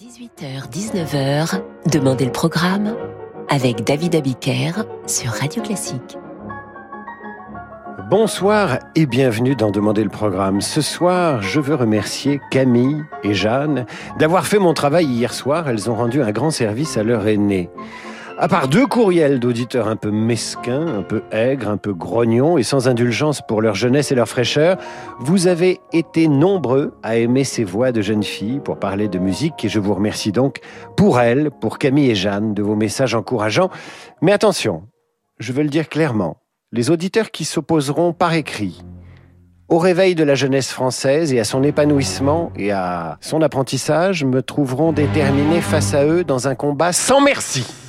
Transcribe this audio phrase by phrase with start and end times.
[0.00, 2.96] 18h-19h, Demandez le programme
[3.48, 4.72] avec David Abiker
[5.06, 6.18] sur Radio Classique.
[8.10, 10.60] Bonsoir et bienvenue dans Demander le programme.
[10.62, 13.86] Ce soir, je veux remercier Camille et Jeanne
[14.18, 15.68] d'avoir fait mon travail hier soir.
[15.68, 17.70] Elles ont rendu un grand service à leur aîné.
[18.36, 22.64] À part deux courriels d'auditeurs un peu mesquins, un peu aigres, un peu grognons et
[22.64, 24.76] sans indulgence pour leur jeunesse et leur fraîcheur,
[25.20, 29.64] vous avez été nombreux à aimer ces voix de jeunes filles pour parler de musique
[29.64, 30.58] et je vous remercie donc
[30.96, 33.70] pour elles, pour Camille et Jeanne, de vos messages encourageants.
[34.20, 34.82] Mais attention,
[35.38, 36.38] je veux le dire clairement,
[36.72, 38.82] les auditeurs qui s'opposeront par écrit
[39.68, 44.42] au réveil de la jeunesse française et à son épanouissement et à son apprentissage me
[44.42, 47.83] trouveront déterminés face à eux dans un combat sans merci.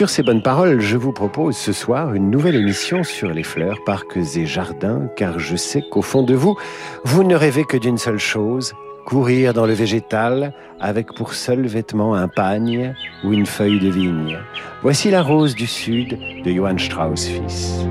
[0.00, 3.84] Sur ces bonnes paroles, je vous propose ce soir une nouvelle émission sur les fleurs,
[3.84, 6.56] parcs et jardins, car je sais qu'au fond de vous,
[7.04, 8.72] vous ne rêvez que d'une seule chose,
[9.04, 12.94] courir dans le végétal avec pour seul vêtement un pagne
[13.24, 14.38] ou une feuille de vigne.
[14.80, 17.84] Voici la rose du sud de Johann Strauss fils.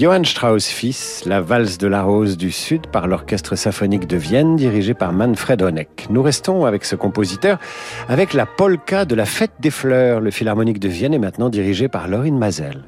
[0.00, 4.56] Johann Strauss fils, la valse de la rose du Sud par l'orchestre symphonique de Vienne
[4.56, 6.06] dirigé par Manfred Honeck.
[6.08, 7.58] Nous restons avec ce compositeur
[8.08, 10.20] avec la polka de la fête des fleurs.
[10.20, 12.82] Le philharmonique de Vienne est maintenant dirigé par Laurine Mazel.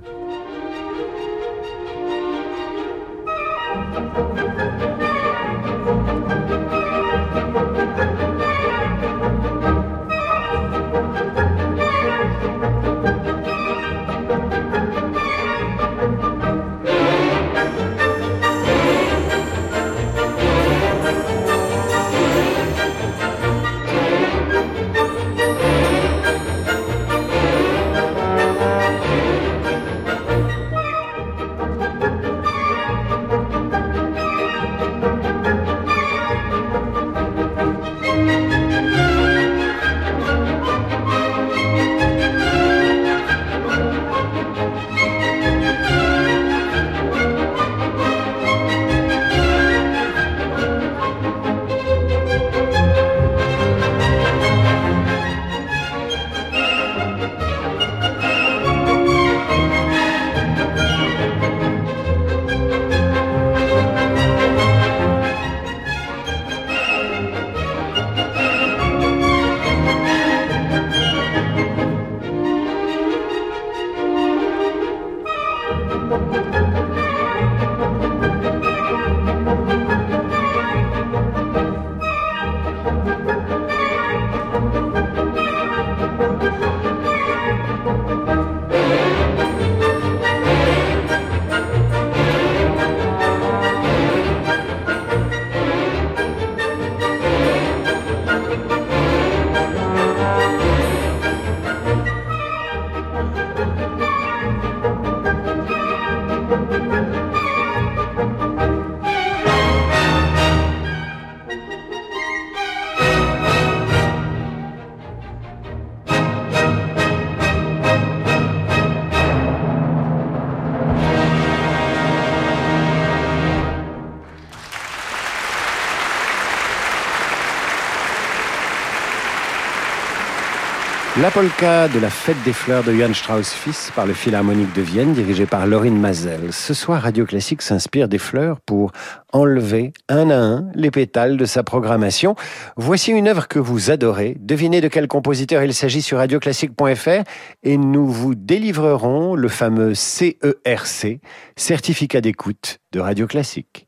[131.22, 134.82] La polka de la fête des fleurs de Johann Strauss fils par le Philharmonique de
[134.82, 136.52] Vienne dirigé par Laurine Mazel.
[136.52, 138.90] Ce soir, Radio Classique s'inspire des fleurs pour
[139.32, 142.34] enlever un à un les pétales de sa programmation.
[142.76, 144.36] Voici une œuvre que vous adorez.
[144.40, 147.22] Devinez de quel compositeur il s'agit sur radioclassique.fr
[147.62, 151.20] et nous vous délivrerons le fameux CERC,
[151.54, 153.86] certificat d'écoute de Radio Classique.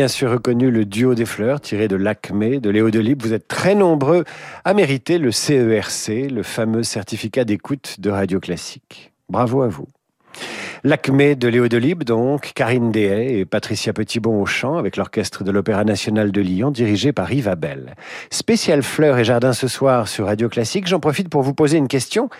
[0.00, 3.22] Bien sûr reconnu le duo des fleurs tiré de l'Acmé de Léo Delibes.
[3.22, 4.24] Vous êtes très nombreux
[4.64, 9.12] à mériter le CERC, le fameux certificat d'écoute de Radio Classique.
[9.28, 9.86] Bravo à vous.
[10.82, 15.50] L'Acmé de Léo Delibes, donc, Karine Dehay et Patricia Petitbon au chant, avec l'orchestre de
[15.50, 17.94] l'Opéra National de Lyon, dirigé par Yves Abel.
[18.30, 20.86] Spécial fleurs et jardins ce soir sur Radio Classique.
[20.86, 22.30] J'en profite pour vous poser une question.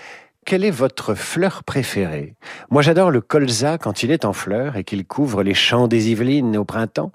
[0.46, 2.34] Quelle est votre fleur préférée?
[2.70, 6.10] Moi j'adore le colza quand il est en fleurs et qu'il couvre les champs des
[6.10, 7.12] Yvelines au printemps.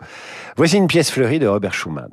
[0.56, 2.12] Voici une pièce fleurie de Robert Schumann.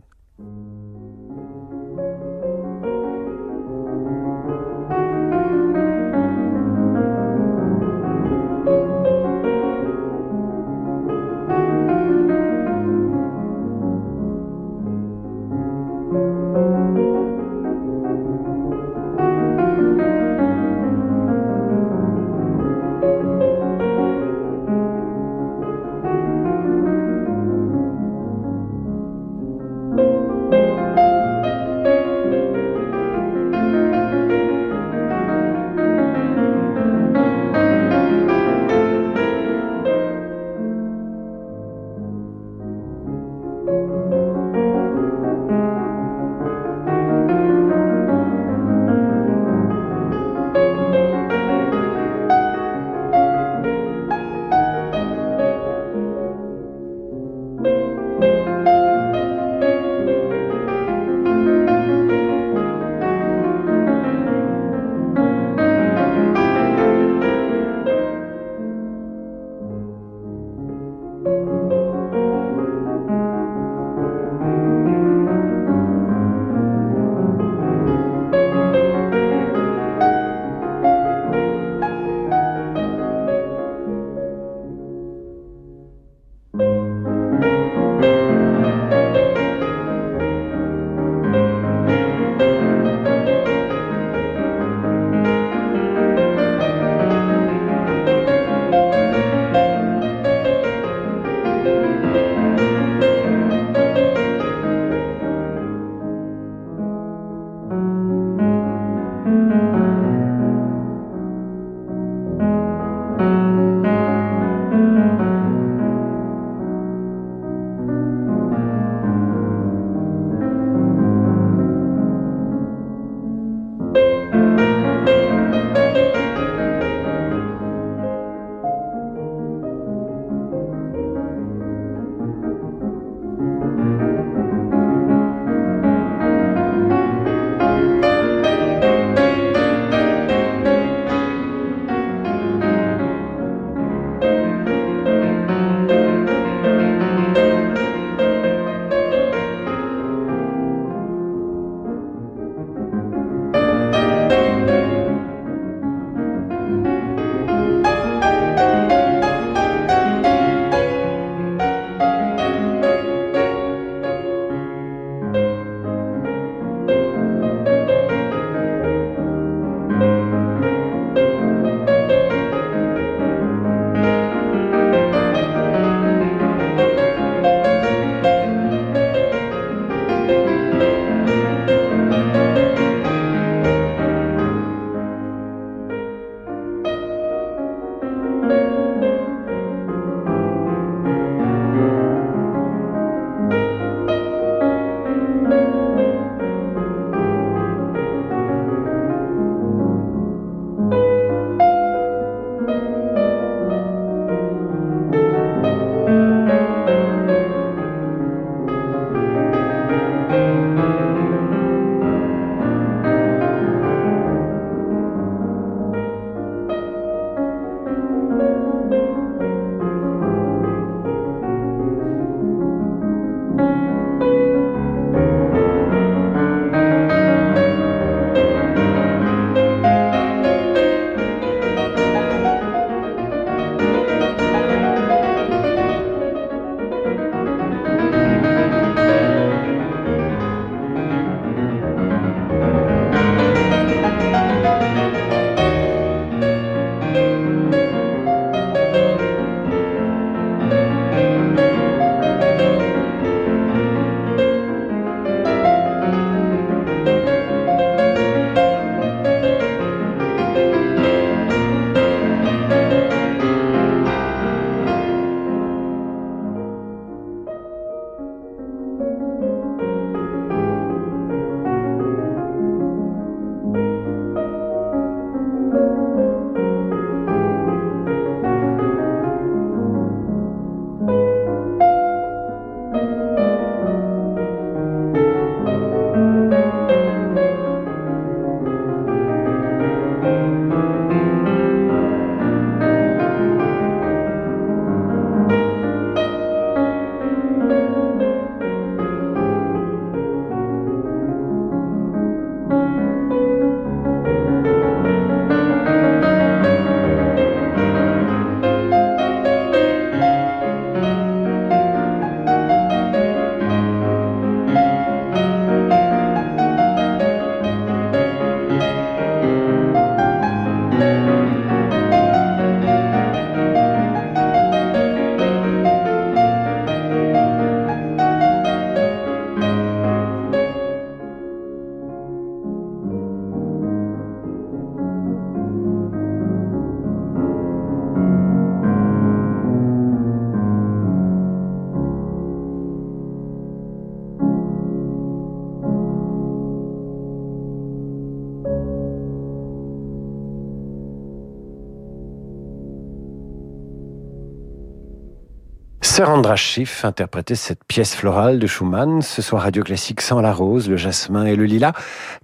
[356.43, 359.23] Sandra Schiff interprétait cette pièce florale de Schumann.
[359.23, 361.93] Ce soir, Radio Classique sans la rose, le jasmin et le lilas,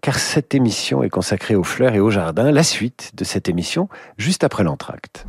[0.02, 2.52] car cette émission est consacrée aux fleurs et aux jardins.
[2.52, 5.26] La suite de cette émission, juste après l'entracte.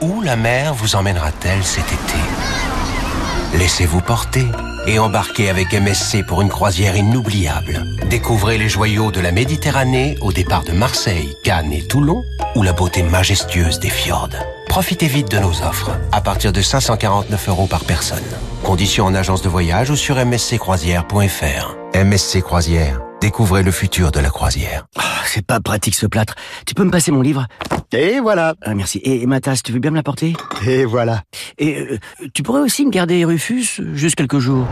[0.00, 3.58] Où la mer vous emmènera-t-elle cet été?
[3.58, 4.46] Laissez-vous porter
[4.86, 7.84] et embarquez avec MSC pour une croisière inoubliable.
[8.08, 12.24] Découvrez les joyaux de la Méditerranée au départ de Marseille, Cannes et Toulon
[12.56, 14.59] ou la beauté majestueuse des fjords.
[14.70, 18.22] Profitez vite de nos offres, à partir de 549 euros par personne.
[18.62, 21.76] Conditions en agence de voyage ou sur msccroisière.fr.
[21.92, 24.86] MSC Croisière, découvrez le futur de la croisière.
[24.96, 26.36] Oh, c'est pas pratique ce plâtre.
[26.66, 27.48] Tu peux me passer mon livre?
[27.90, 28.54] Et voilà.
[28.62, 29.00] Ah, merci.
[29.02, 31.24] Et, ma tasse, tu veux bien me la porter Et voilà.
[31.58, 31.98] Et euh,
[32.32, 34.68] tu pourrais aussi me garder Rufus juste quelques jours.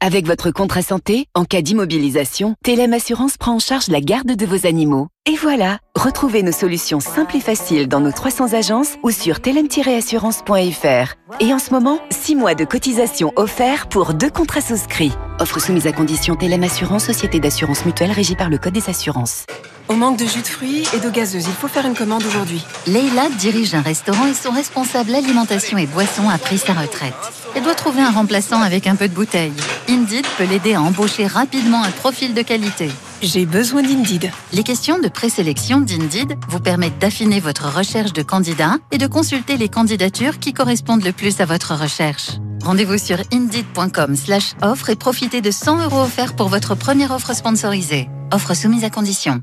[0.00, 4.46] Avec votre contrat santé, en cas d'immobilisation, Télém Assurance prend en charge la garde de
[4.46, 5.06] vos animaux.
[5.24, 11.14] Et voilà, retrouvez nos solutions simples et faciles dans nos 300 agences ou sur telem-assurance.fr.
[11.38, 15.12] Et en ce moment, 6 mois de cotisation offerts pour deux contrats souscrits.
[15.38, 19.44] Offre soumise à condition Télém Assurance, société d'assurance mutuelle régie par le Code des assurances.
[19.86, 22.64] Au manque de jus de fruits et d'eau gazeuse, il faut faire une commande aujourd'hui.
[22.88, 27.14] Leila dirige un restaurant et son responsable alimentation et boisson a pris sa retraite.
[27.54, 29.52] Elle doit trouver un remplaçant avec un peu de bouteille.
[29.88, 32.90] Indeed peut l'aider à embaucher rapidement un profil de qualité.
[33.22, 34.32] J'ai besoin d'Indeed.
[34.52, 39.56] Les questions de présélection d'Indeed vous permettent d'affiner votre recherche de candidats et de consulter
[39.56, 42.32] les candidatures qui correspondent le plus à votre recherche.
[42.64, 47.32] Rendez-vous sur indeed.com slash offre et profitez de 100 euros offerts pour votre première offre
[47.32, 48.08] sponsorisée.
[48.32, 49.40] Offre soumise à condition.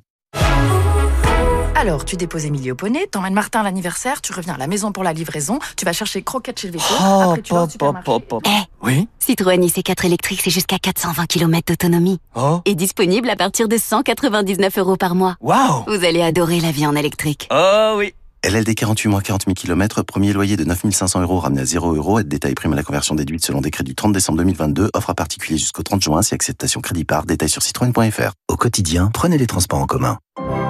[1.80, 4.92] Alors, tu déposes Émilie au poney, t'emmènes Martin à l'anniversaire, tu reviens à la maison
[4.92, 7.68] pour la livraison, tu vas chercher croquettes chez le veto, Oh, après tu vas au
[7.68, 8.04] pop, pop, supermarché.
[8.04, 8.44] pop, pop.
[8.46, 12.20] Eh, Oui Citroën IC4 électrique, c'est jusqu'à 420 km d'autonomie.
[12.36, 15.38] Oh Et disponible à partir de 199 euros par mois.
[15.39, 17.48] Waouh Vous allez adorer la vie en électrique.
[17.50, 18.13] Oh oui
[18.44, 22.20] LLD 48 mois 40 000 km, premier loyer de 9500 euros ramené à 0 euros,
[22.20, 25.13] aide détail prime à la conversion déduite selon décret du 30 décembre 2022, offre à
[25.13, 28.32] particulier jusqu'au 30 juin, si acceptation crédit par, détail sur citroën.fr.
[28.50, 30.20] Au quotidien, prenez les transports en commun.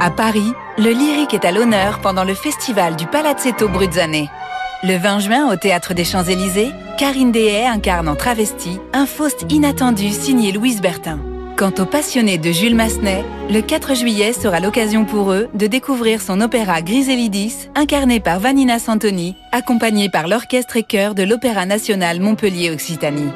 [0.02, 4.28] À Paris, le lyrique est à l'honneur pendant le festival du Palazzetto Bruzzane.
[4.82, 10.08] Le 20 juin, au Théâtre des Champs-Élysées, Karine Dehaye incarne en travesti un Faust inattendu
[10.10, 11.20] signé Louise Bertin.
[11.58, 16.22] Quant aux passionnés de Jules Massenet, le 4 juillet sera l'occasion pour eux de découvrir
[16.22, 22.22] son opéra Griselidis, incarné par Vanina Santoni, accompagné par l'orchestre et chœur de l'Opéra national
[22.22, 23.34] Montpellier-Occitanie.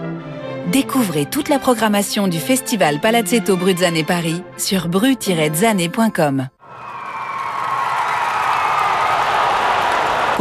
[0.72, 6.48] Découvrez toute la programmation du festival Palazzetto Bruzzane Paris sur bru-zane.com.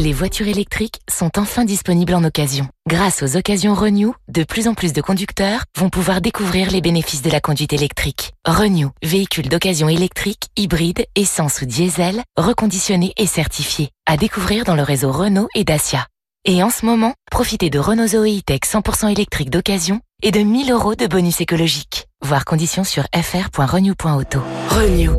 [0.00, 2.68] Les voitures électriques sont enfin disponibles en occasion.
[2.88, 7.20] Grâce aux occasions Renew, de plus en plus de conducteurs vont pouvoir découvrir les bénéfices
[7.20, 8.32] de la conduite électrique.
[8.46, 13.90] Renew, véhicule d'occasion électrique, hybride, essence ou diesel, reconditionné et certifié.
[14.06, 16.06] À découvrir dans le réseau Renault et Dacia.
[16.44, 20.70] Et en ce moment, profitez de Renault Zoe E-Tech 100% électrique d'occasion et de 1000
[20.70, 22.06] euros de bonus écologique.
[22.24, 24.42] Voir conditions sur fr.renew.auto.
[24.70, 25.16] Renew.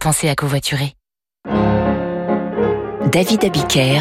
[0.00, 0.96] Pensez à covoiturer.
[3.12, 4.00] David Abiker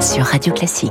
[0.00, 0.90] sur Radio Classique.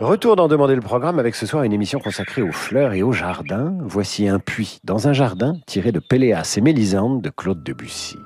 [0.00, 3.12] Retour d'en demander le programme avec ce soir une émission consacrée aux fleurs et aux
[3.12, 3.74] jardins.
[3.82, 8.16] Voici un puits dans un jardin tiré de Péléas et Mélisande de Claude Debussy.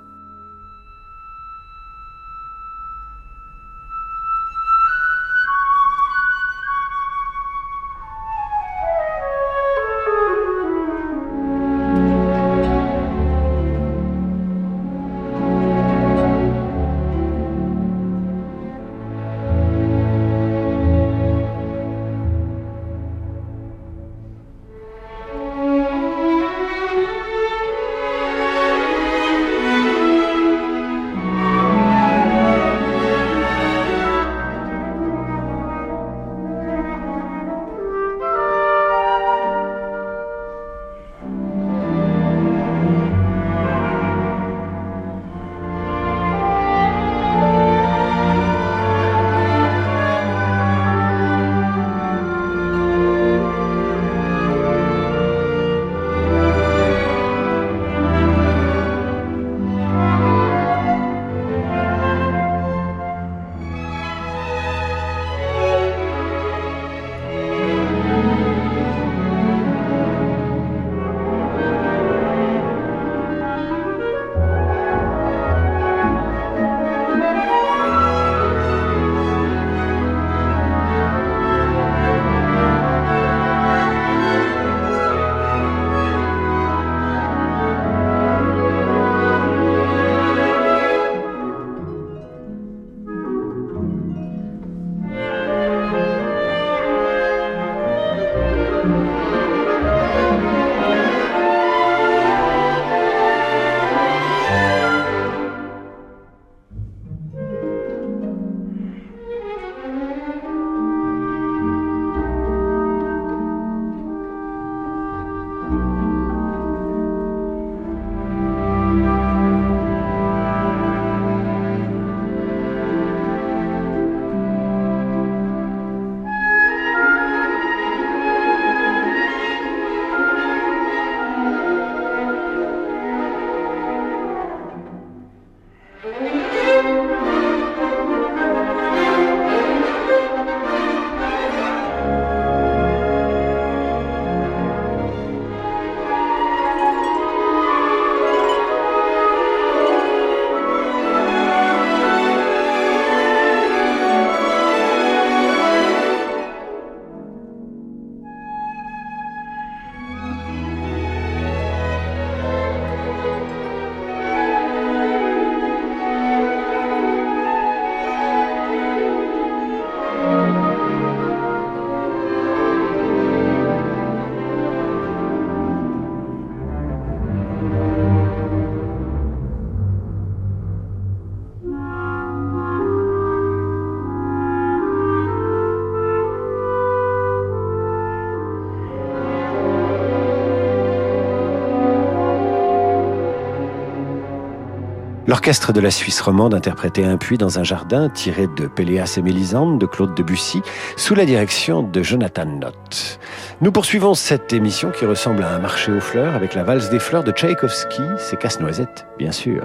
[195.33, 199.23] L'orchestre de la Suisse romande interprétait un puits dans un jardin tiré de Péléas et
[199.23, 200.61] Mélisande de Claude Debussy
[200.99, 203.19] sous la direction de Jonathan Nott.
[203.63, 206.99] Nous poursuivons cette émission qui ressemble à un marché aux fleurs avec la valse des
[206.99, 209.65] fleurs de Tchaïkovski, c'est casse-noisette, bien sûr.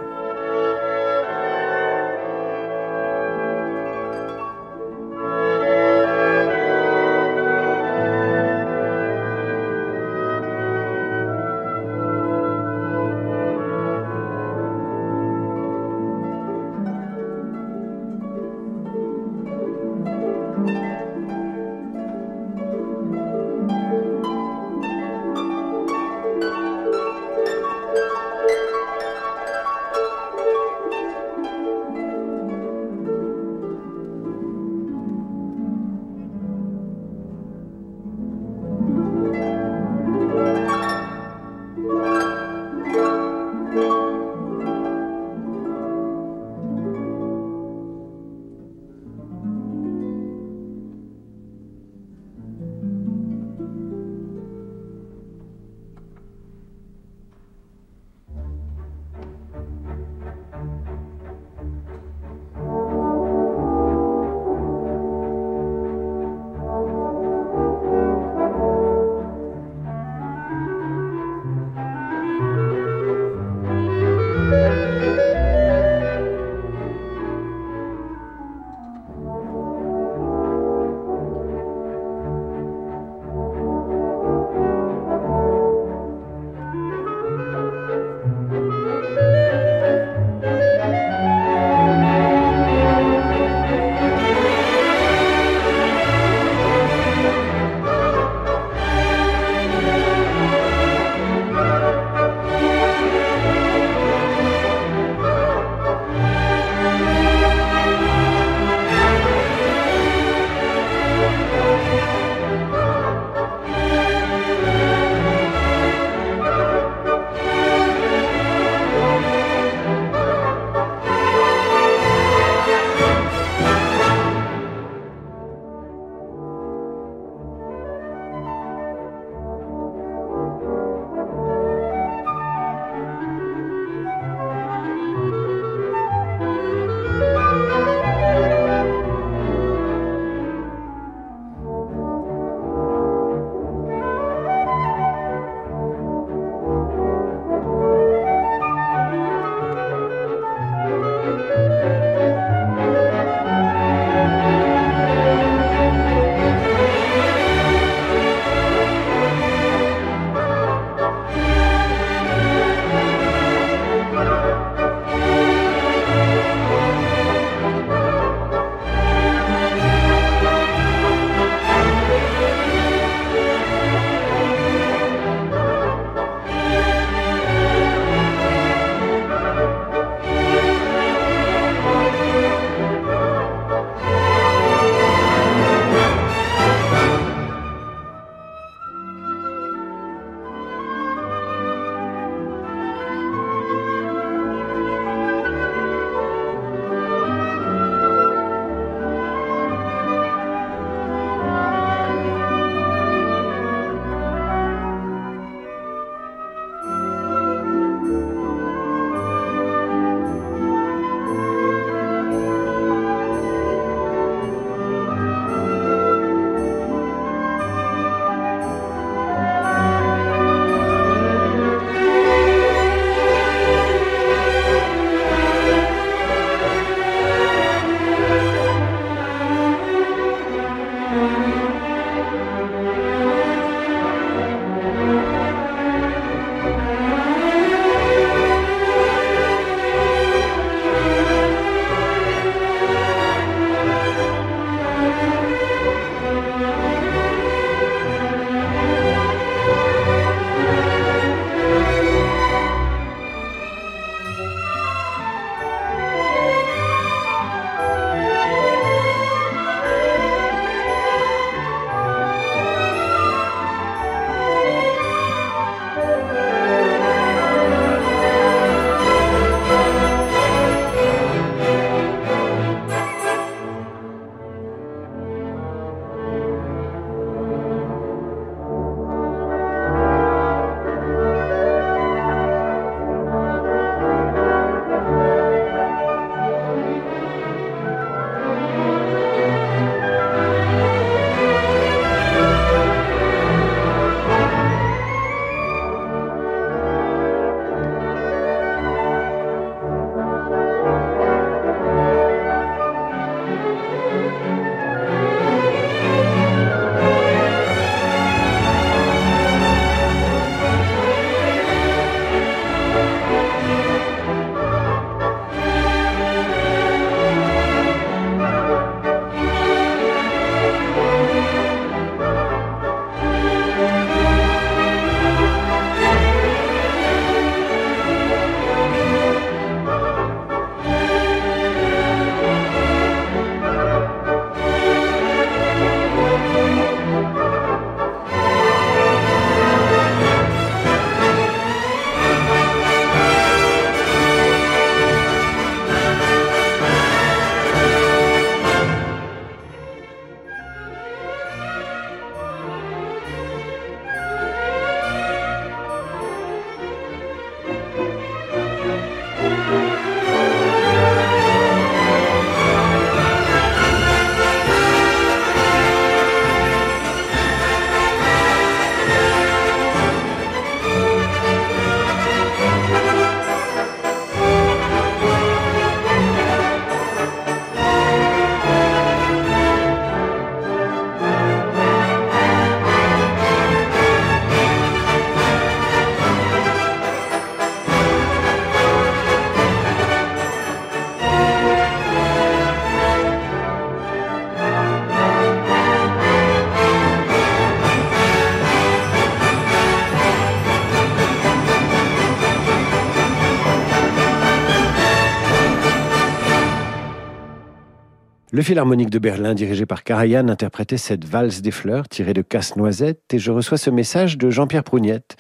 [408.58, 413.32] Le Philharmonique de Berlin, dirigé par Karajan, interprétait cette valse des fleurs tirée de Casse-Noisette
[413.32, 415.38] et je reçois ce message de Jean-Pierre Prougnette.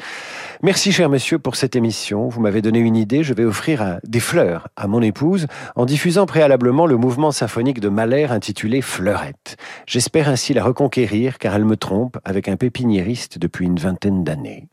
[0.61, 2.27] Merci, cher monsieur, pour cette émission.
[2.27, 3.23] Vous m'avez donné une idée.
[3.23, 7.89] Je vais offrir des fleurs à mon épouse en diffusant préalablement le mouvement symphonique de
[7.89, 9.57] Mahler intitulé Fleurette.
[9.87, 14.67] J'espère ainsi la reconquérir car elle me trompe avec un pépiniériste depuis une vingtaine d'années.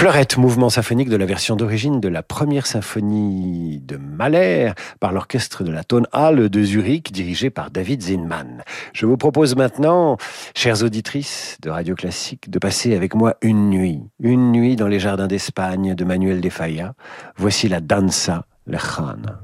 [0.00, 5.62] Fleurette, mouvement symphonique de la version d'origine de la première symphonie de Mahler par l'orchestre
[5.62, 8.62] de la Tonhalle de Zurich dirigé par David Zinman.
[8.94, 10.16] Je vous propose maintenant,
[10.54, 15.00] chères auditrices de Radio Classique, de passer avec moi une nuit, une nuit dans les
[15.00, 16.94] jardins d'Espagne de Manuel de Falla.
[17.36, 19.42] Voici la danza lejana.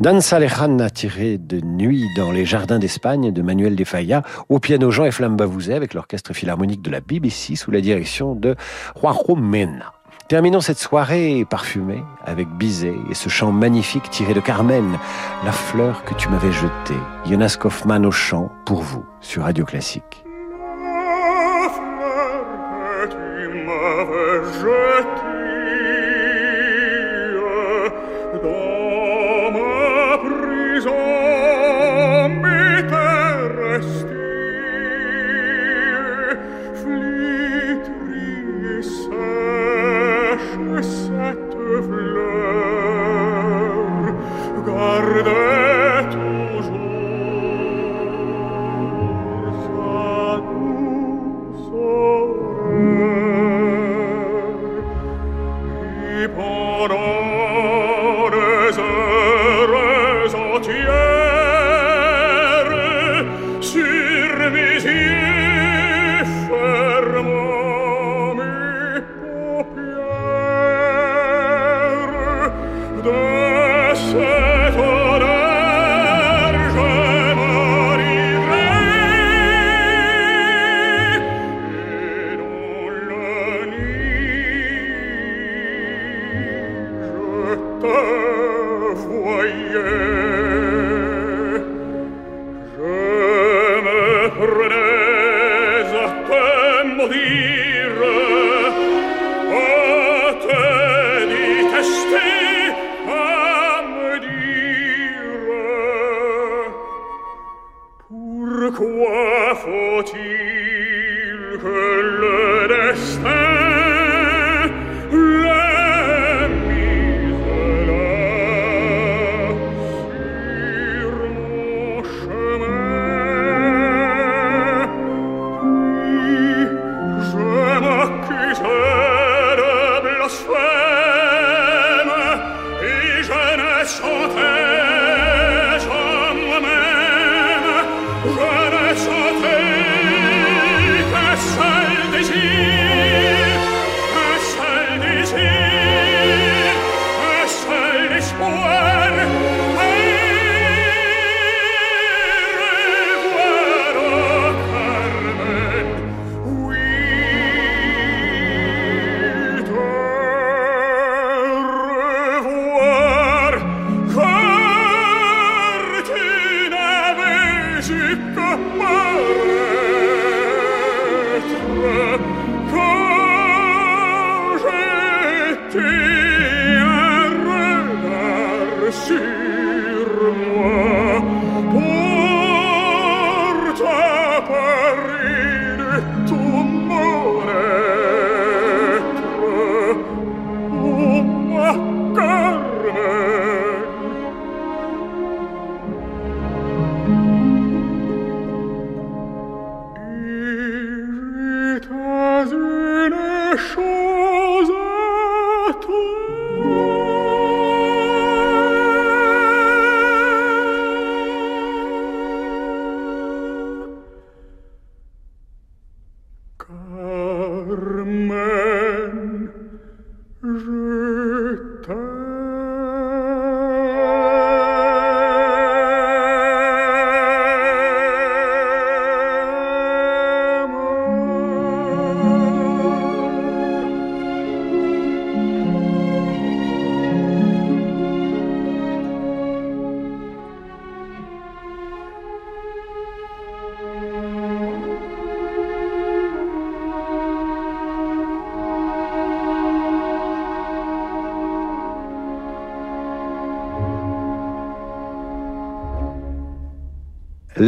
[0.00, 4.90] Danza Lejana tiré de Nuit dans les jardins d'Espagne de Manuel de Falla, au piano
[4.90, 8.56] Jean et Flamme Bavouzet avec l'orchestre philharmonique de la BBC sous la direction de
[8.98, 9.92] Juanjo Mena.
[10.26, 14.96] Terminons cette soirée parfumée avec Bizet et ce chant magnifique tiré de Carmen,
[15.44, 16.98] La fleur que tu m'avais jetée.
[17.28, 20.24] Jonas Kaufmann au chant pour vous sur Radio Classique.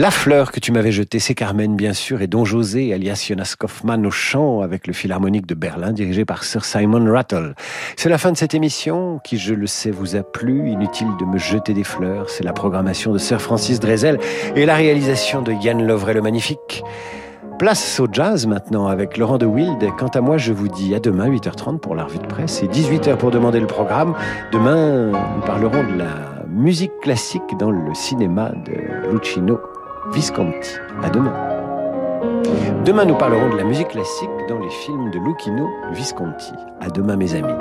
[0.02, 3.54] La fleur que tu m'avais jetée, c'est Carmen, bien sûr, et Don José, alias Jonas
[3.56, 7.54] Kaufmann, au chant avec le Philharmonique de Berlin, dirigé par Sir Simon Rattle.
[7.96, 10.70] C'est la fin de cette émission, qui, je le sais, vous a plu.
[10.70, 12.28] Inutile de me jeter des fleurs.
[12.30, 14.18] C'est la programmation de Sir Francis Drezel
[14.56, 16.82] et la réalisation de Yann Lovray le Magnifique.
[17.60, 19.88] Place au jazz maintenant avec Laurent de Wild.
[20.00, 22.66] Quant à moi, je vous dis à demain, 8h30 pour la revue de presse et
[22.66, 24.16] 18h pour demander le programme.
[24.50, 29.60] Demain, nous parlerons de la musique classique dans le cinéma de Lucino
[30.10, 30.76] Visconti.
[31.02, 31.32] À demain.
[32.84, 36.52] Demain, nous parlerons de la musique classique dans les films de Lucchino Visconti.
[36.80, 37.54] À demain, mes amis.